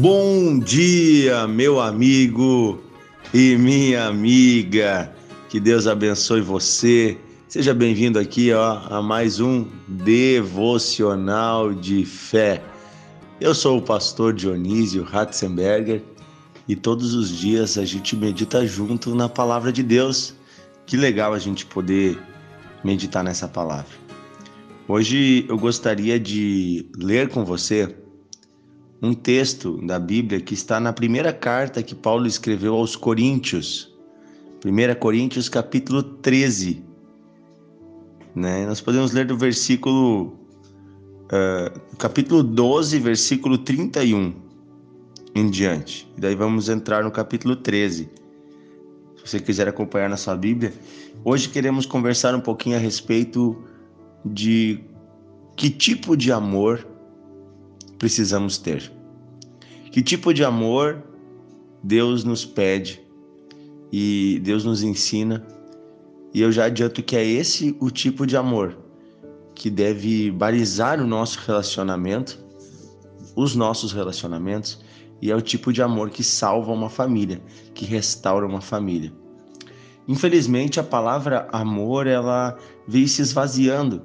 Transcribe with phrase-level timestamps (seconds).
[0.00, 2.82] Bom dia, meu amigo
[3.32, 5.10] e minha amiga.
[5.48, 7.16] Que Deus abençoe você.
[7.48, 12.62] Seja bem-vindo aqui ó, a mais um devocional de fé.
[13.40, 16.02] Eu sou o pastor Dionísio Ratzenberger
[16.68, 20.34] e todos os dias a gente medita junto na palavra de Deus.
[20.84, 22.18] Que legal a gente poder
[22.84, 23.96] meditar nessa palavra.
[24.86, 27.96] Hoje eu gostaria de ler com você
[29.02, 33.94] um texto da Bíblia que está na primeira carta que Paulo escreveu aos Coríntios.
[34.64, 36.82] 1 Coríntios capítulo 13.
[38.34, 38.66] Né?
[38.66, 40.38] Nós podemos ler do versículo
[41.26, 44.34] uh, capítulo 12, versículo 31
[45.34, 46.10] em diante.
[46.16, 48.08] E daí vamos entrar no capítulo 13.
[49.16, 50.72] Se você quiser acompanhar na sua Bíblia,
[51.24, 53.62] hoje queremos conversar um pouquinho a respeito
[54.24, 54.80] de
[55.56, 56.86] que tipo de amor
[57.98, 58.92] precisamos ter.
[59.90, 61.02] Que tipo de amor
[61.82, 63.00] Deus nos pede
[63.92, 65.46] e Deus nos ensina.
[66.34, 68.76] E eu já adianto que é esse o tipo de amor
[69.54, 72.38] que deve balizar o nosso relacionamento,
[73.34, 74.84] os nossos relacionamentos,
[75.22, 77.40] e é o tipo de amor que salva uma família,
[77.72, 79.12] que restaura uma família.
[80.06, 84.02] Infelizmente, a palavra amor ela veio se esvaziando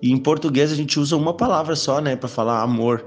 [0.00, 3.04] e em português a gente usa uma palavra só, né, para falar amor.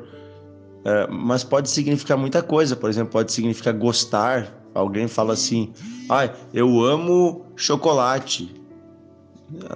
[0.83, 2.75] É, mas pode significar muita coisa.
[2.75, 4.65] Por exemplo, pode significar gostar.
[4.73, 5.71] Alguém fala assim:
[6.09, 8.53] "Ai, eu amo chocolate".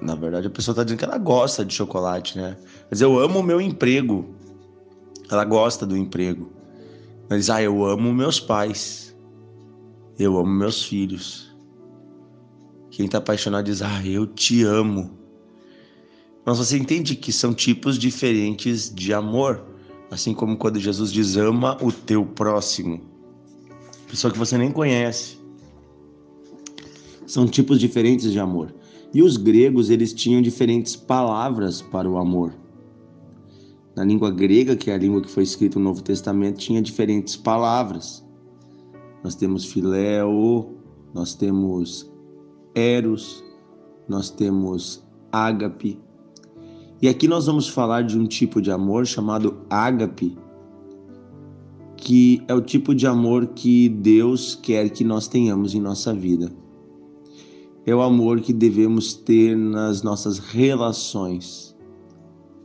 [0.02, 2.58] Na verdade, a pessoa está dizendo que ela gosta de chocolate, né?
[2.90, 4.34] Mas eu amo o meu emprego.
[5.30, 6.52] Ela gosta do emprego.
[7.30, 9.16] Mas ah, eu amo meus pais.
[10.18, 11.56] Eu amo meus filhos.
[12.90, 15.25] Quem está apaixonado diz: "Ah, eu te amo".
[16.46, 19.66] Mas você entende que são tipos diferentes de amor,
[20.12, 23.02] assim como quando Jesus diz ama o teu próximo,
[24.08, 25.38] pessoa que você nem conhece.
[27.26, 28.74] São tipos diferentes de amor.
[29.12, 32.54] E os gregos, eles tinham diferentes palavras para o amor.
[33.96, 37.36] Na língua grega, que é a língua que foi escrita no Novo Testamento, tinha diferentes
[37.36, 38.24] palavras.
[39.24, 40.78] Nós temos filéu,
[41.14, 42.12] nós temos
[42.76, 43.44] eros,
[44.08, 46.00] nós temos ágape,
[47.06, 50.36] e aqui nós vamos falar de um tipo de amor chamado ágape,
[51.96, 56.52] que é o tipo de amor que Deus quer que nós tenhamos em nossa vida.
[57.86, 61.78] É o amor que devemos ter nas nossas relações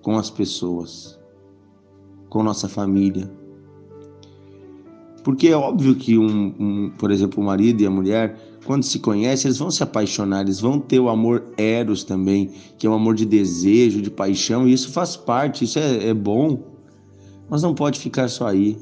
[0.01, 1.21] com as pessoas,
[2.31, 3.31] com nossa família.
[5.23, 8.99] Porque é óbvio que um, um por exemplo, o marido e a mulher quando se
[8.99, 12.93] conhecem, eles vão se apaixonar, eles vão ter o amor eros também, que é o
[12.93, 16.63] amor de desejo, de paixão, e isso faz parte, isso é, é bom,
[17.49, 18.77] mas não pode ficar só aí.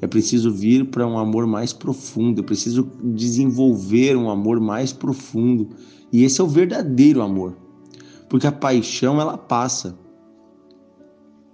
[0.00, 5.68] É preciso vir para um amor mais profundo, é preciso desenvolver um amor mais profundo.
[6.12, 7.56] E esse é o verdadeiro amor.
[8.28, 9.96] Porque a paixão ela passa,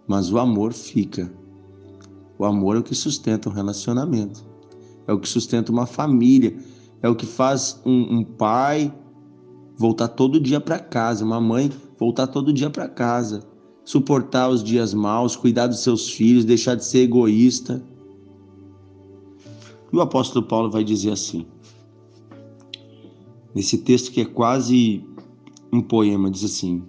[0.06, 1.30] mas o amor fica.
[2.38, 4.44] O amor é o que sustenta um relacionamento,
[5.06, 6.56] é o que sustenta uma família
[7.02, 8.92] é o que faz um, um pai
[9.76, 13.46] voltar todo dia para casa, uma mãe voltar todo dia para casa,
[13.84, 17.82] suportar os dias maus, cuidar dos seus filhos, deixar de ser egoísta.
[19.92, 21.46] E o apóstolo Paulo vai dizer assim,
[23.54, 25.04] nesse texto que é quase
[25.72, 26.82] um poema, diz assim: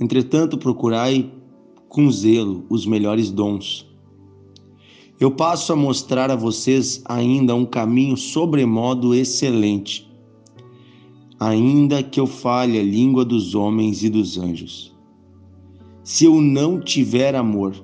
[0.00, 1.32] Entretanto, procurai
[1.88, 3.86] com zelo os melhores dons
[5.20, 10.10] eu passo a mostrar a vocês ainda um caminho sobremodo excelente,
[11.38, 14.94] ainda que eu fale a língua dos homens e dos anjos.
[16.02, 17.74] Se eu não tiver amor,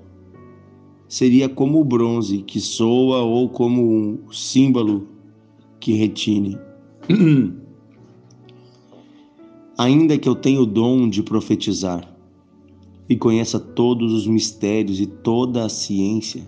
[1.08, 5.08] seria como o bronze que soa ou como um símbolo
[5.78, 6.58] que retine.
[9.80, 12.06] ainda que eu tenha o dom de profetizar
[13.08, 16.46] e conheça todos os mistérios e toda a ciência,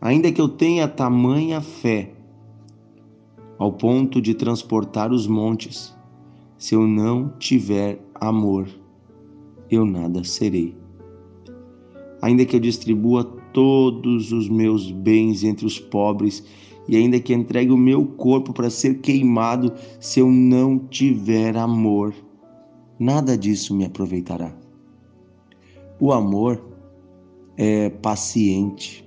[0.00, 2.12] ainda que eu tenha tamanha fé,
[3.58, 5.96] ao ponto de transportar os montes,
[6.58, 8.68] se eu não tiver amor,
[9.70, 10.76] eu nada serei.
[12.20, 16.44] Ainda que eu distribua todos os meus bens entre os pobres,
[16.88, 22.14] e ainda que entregue o meu corpo para ser queimado, se eu não tiver amor,
[22.98, 24.54] nada disso me aproveitará.
[25.98, 26.62] O amor
[27.56, 29.05] é paciente,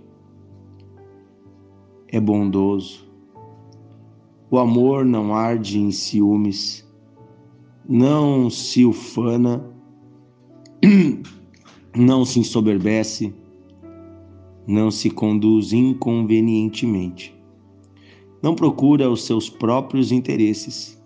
[2.12, 3.08] é bondoso.
[4.52, 6.88] O amor não arde em ciúmes,
[7.88, 9.64] não se ufana,
[11.96, 13.34] não se ensoberbece,
[14.68, 17.36] não se conduz inconvenientemente,
[18.42, 21.00] não procura os seus próprios interesses,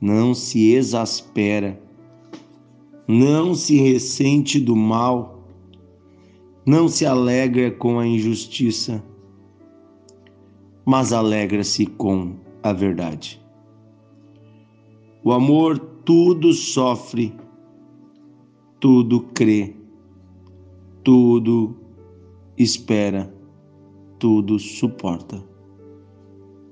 [0.00, 1.82] não se exaspera,
[3.06, 5.46] não se ressente do mal,
[6.64, 9.04] não se alegra com a injustiça,
[10.86, 13.44] mas alegra-se com a verdade.
[15.24, 17.34] O amor tudo sofre,
[18.78, 19.74] tudo crê,
[21.02, 21.76] tudo
[22.56, 23.34] espera,
[24.20, 25.44] tudo suporta.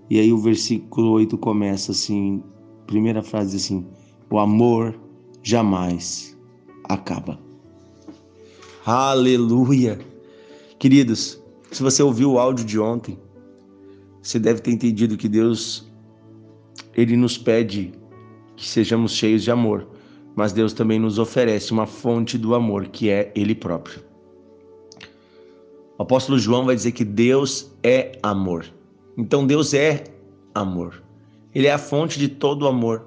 [0.09, 2.41] E aí o versículo 8 começa assim,
[2.87, 3.85] primeira frase assim:
[4.31, 4.97] o amor
[5.43, 6.39] jamais
[6.85, 7.41] acaba.
[8.87, 9.99] Aleluia!
[10.79, 13.19] Queridos, se você ouviu o áudio de ontem,
[14.25, 15.87] você deve ter entendido que Deus
[16.95, 17.93] ele nos pede
[18.57, 19.87] que sejamos cheios de amor,
[20.35, 24.03] mas Deus também nos oferece uma fonte do amor, que é ele próprio.
[25.99, 28.65] O apóstolo João vai dizer que Deus é amor.
[29.17, 30.05] Então Deus é
[30.55, 31.03] amor.
[31.55, 33.05] Ele é a fonte de todo amor.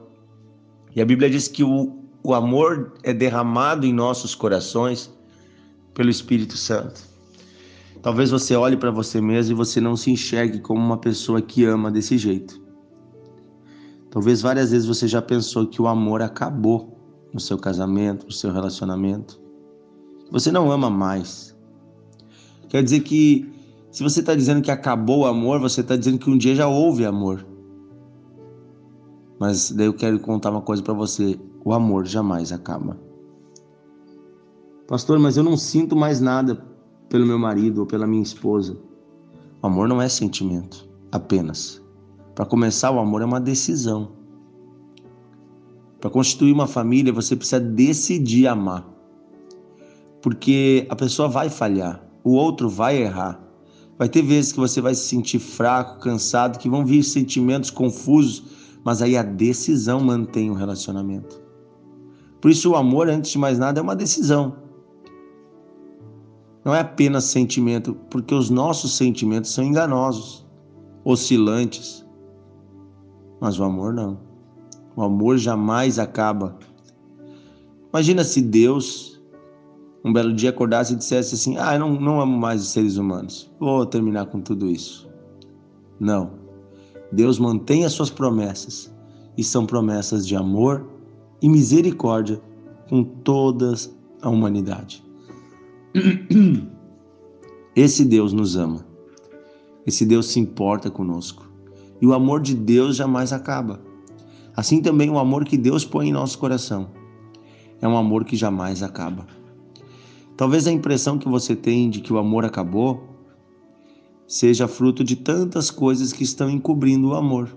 [0.96, 5.12] E a Bíblia diz que o, o amor é derramado em nossos corações
[5.96, 7.06] pelo Espírito Santo.
[8.02, 11.66] Talvez você olhe para você mesmo e você não se enxergue como uma pessoa que
[11.66, 12.62] ama desse jeito.
[14.10, 16.98] Talvez várias vezes você já pensou que o amor acabou
[17.34, 19.40] no seu casamento, no seu relacionamento.
[20.32, 21.56] Você não ama mais.
[22.70, 23.52] Quer dizer que
[23.92, 26.68] se você está dizendo que acabou o amor, você está dizendo que um dia já
[26.68, 27.46] houve amor.
[29.40, 32.98] Mas daí eu quero contar uma coisa para você: o amor jamais acaba.
[34.88, 36.56] Pastor, mas eu não sinto mais nada
[37.09, 38.77] pelo meu marido ou pela minha esposa.
[39.62, 41.81] O amor não é sentimento, apenas.
[42.36, 44.12] Para começar, o amor é uma decisão.
[46.00, 48.88] Para constituir uma família, você precisa decidir amar.
[50.21, 53.39] Porque a pessoa vai falhar o outro vai errar.
[53.98, 58.44] Vai ter vezes que você vai se sentir fraco, cansado, que vão vir sentimentos confusos,
[58.83, 61.42] mas aí a decisão mantém o relacionamento.
[62.42, 64.57] Por isso, o amor, antes de mais nada, é uma decisão.
[66.68, 70.46] Não é apenas sentimento, porque os nossos sentimentos são enganosos,
[71.06, 72.06] oscilantes.
[73.40, 74.19] Mas o amor não.
[74.94, 76.58] O amor jamais acaba.
[77.94, 79.24] Imagina se Deus
[80.04, 82.98] um belo dia acordasse e dissesse assim: Ah, eu não, não amo mais os seres
[82.98, 85.10] humanos, vou terminar com tudo isso.
[86.02, 86.31] Não.
[87.14, 88.94] Deus mantém as suas promessas
[89.38, 90.86] e são promessas de amor
[91.42, 92.42] e misericórdia
[92.90, 93.74] com toda
[94.22, 95.06] a humanidade.
[97.75, 98.86] Esse Deus nos ama.
[99.86, 101.50] Esse Deus se importa conosco.
[102.01, 103.81] E o amor de Deus jamais acaba.
[104.56, 106.89] Assim também o amor que Deus põe em nosso coração
[107.81, 109.28] é um amor que jamais acaba.
[110.36, 113.04] Talvez a impressão que você tem de que o amor acabou
[114.28, 117.56] seja fruto de tantas coisas que estão encobrindo o amor.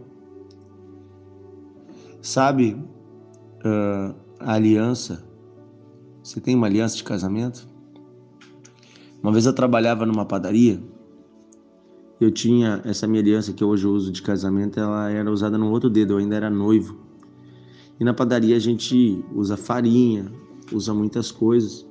[2.23, 2.75] Sabe,
[3.65, 5.27] uh, a aliança.
[6.23, 7.69] Você tem uma aliança de casamento?
[9.23, 10.83] Uma vez eu trabalhava numa padaria.
[12.21, 15.71] Eu tinha essa minha aliança que hoje eu uso de casamento, ela era usada no
[15.71, 16.99] outro dedo, eu ainda era noivo.
[17.99, 20.31] E na padaria a gente usa farinha,
[20.73, 21.87] usa muitas coisas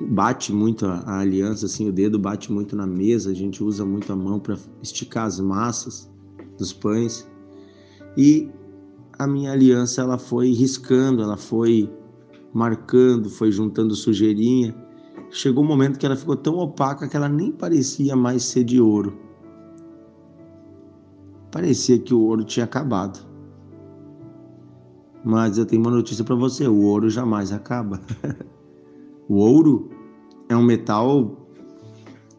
[0.00, 3.84] bate muito a, a, aliança, assim, o dedo bate muito na mesa, a gente usa
[3.84, 6.10] muito a mão para esticar as massas
[6.58, 7.28] dos pães.
[8.16, 8.48] E
[9.18, 11.90] a minha aliança ela foi riscando, ela foi
[12.52, 14.74] marcando, foi juntando sujeirinha.
[15.32, 18.78] Chegou um momento que ela ficou tão opaca que ela nem parecia mais ser de
[18.78, 19.18] ouro.
[21.50, 23.26] Parecia que o ouro tinha acabado.
[25.24, 28.00] Mas eu tenho uma notícia para você: o ouro jamais acaba.
[29.28, 29.88] O ouro
[30.48, 31.48] é um metal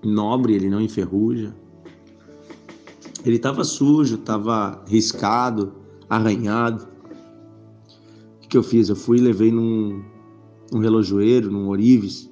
[0.04, 1.56] nobre, ele não enferruja.
[3.26, 5.74] Ele estava sujo, estava riscado,
[6.08, 6.88] arranhado.
[8.44, 8.90] O que eu fiz?
[8.90, 10.04] Eu fui e levei num,
[10.72, 12.30] num relojoeiro, num Orives,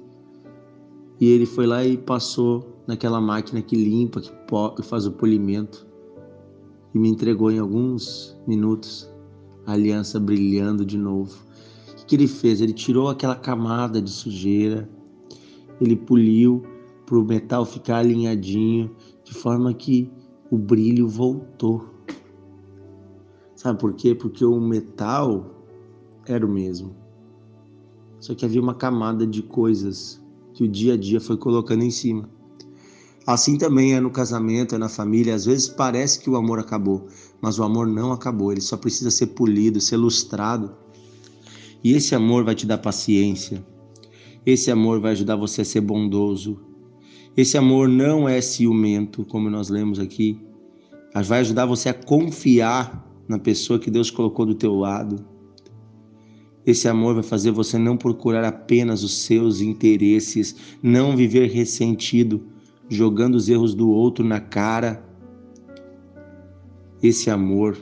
[1.22, 5.86] e ele foi lá e passou naquela máquina que limpa, que, faz o polimento,
[6.94, 9.10] e me entregou em alguns minutos
[9.64, 11.52] a aliança brilhando de novo
[12.12, 12.60] que ele fez?
[12.60, 14.86] Ele tirou aquela camada de sujeira,
[15.80, 16.62] ele poliu
[17.06, 20.12] para o metal ficar alinhadinho, de forma que
[20.50, 21.86] o brilho voltou.
[23.56, 24.14] Sabe por quê?
[24.14, 25.64] Porque o metal
[26.26, 26.94] era o mesmo.
[28.20, 30.21] Só que havia uma camada de coisas
[30.54, 32.28] que o dia a dia foi colocando em cima.
[33.26, 35.34] Assim também é no casamento, é na família.
[35.34, 37.06] Às vezes parece que o amor acabou,
[37.40, 38.50] mas o amor não acabou.
[38.50, 40.82] Ele só precisa ser polido, ser lustrado
[41.84, 43.64] e esse amor vai te dar paciência.
[44.46, 46.60] Esse amor vai ajudar você a ser bondoso.
[47.36, 50.38] Esse amor não é ciumento, como nós lemos aqui,
[51.14, 55.24] mas vai ajudar você a confiar na pessoa que Deus colocou do teu lado.
[56.64, 62.40] Esse amor vai fazer você não procurar apenas os seus interesses, não viver ressentido,
[62.88, 65.04] jogando os erros do outro na cara.
[67.02, 67.76] Esse amor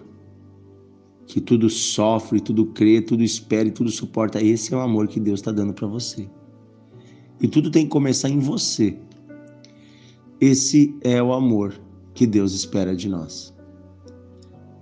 [1.26, 5.20] que tudo sofre, tudo crê, tudo espera e tudo suporta, esse é o amor que
[5.20, 6.28] Deus está dando para você.
[7.40, 8.98] E tudo tem que começar em você.
[10.40, 11.78] Esse é o amor
[12.14, 13.54] que Deus espera de nós.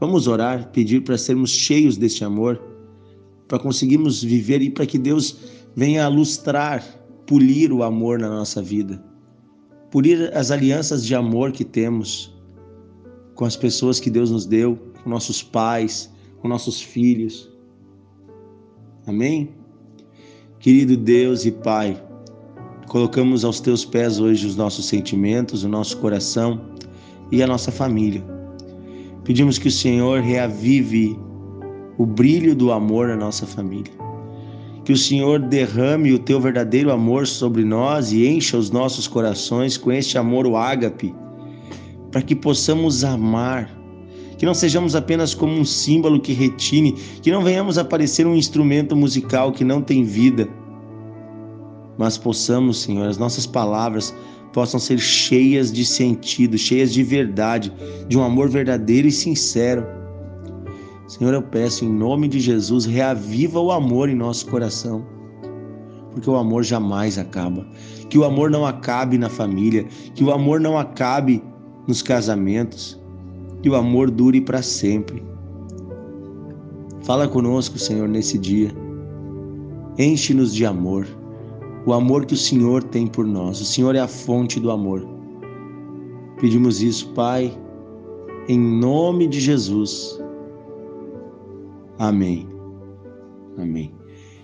[0.01, 2.63] Vamos orar, pedir para sermos cheios deste amor,
[3.49, 5.39] para conseguirmos viver e para que Deus
[5.75, 6.85] venha lustrar,
[7.27, 9.03] polir o amor na nossa vida,
[9.91, 12.33] polir as alianças de amor que temos
[13.35, 17.49] com as pessoas que Deus nos deu, com nossos pais, com nossos filhos.
[19.07, 19.51] Amém?
[20.59, 22.03] Querido Deus e Pai,
[22.89, 26.61] colocamos aos teus pés hoje os nossos sentimentos, o nosso coração
[27.31, 28.25] e a nossa família.
[29.23, 31.17] Pedimos que o Senhor reavive
[31.99, 33.93] o brilho do amor na nossa família.
[34.85, 39.77] Que o Senhor derrame o teu verdadeiro amor sobre nós e encha os nossos corações
[39.77, 41.15] com este amor, o ágape,
[42.11, 43.69] para que possamos amar.
[44.39, 48.37] Que não sejamos apenas como um símbolo que retine, que não venhamos a parecer um
[48.37, 50.49] instrumento musical que não tem vida,
[51.99, 54.15] mas possamos, Senhor, as nossas palavras
[54.53, 57.73] possam ser cheias de sentido, cheias de verdade,
[58.07, 59.85] de um amor verdadeiro e sincero.
[61.09, 65.05] Senhor, eu peço em nome de Jesus, reaviva o amor em nosso coração,
[66.13, 67.67] porque o amor jamais acaba.
[68.11, 69.85] Que o amor não acabe na família,
[70.15, 71.43] que o amor não acabe
[71.87, 73.01] nos casamentos,
[73.63, 75.23] que o amor dure para sempre.
[77.03, 78.71] Fala conosco, Senhor, nesse dia.
[79.99, 81.07] Enche-nos de amor
[81.87, 83.63] o amor que o Senhor tem por nós.
[83.63, 85.03] O Senhor é a fonte do amor.
[86.39, 87.51] Pedimos isso, Pai,
[88.47, 90.21] em nome de Jesus.
[91.99, 92.49] Amém.
[93.59, 93.93] Amém.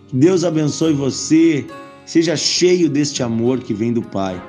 [0.08, 1.64] Que Deus abençoe você.
[2.04, 4.42] Seja cheio deste amor que vem do Pai.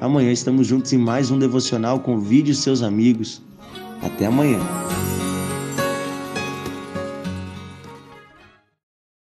[0.00, 2.00] Amanhã estamos juntos em mais um devocional.
[2.00, 3.42] Convide seus amigos.
[4.02, 4.58] Até amanhã.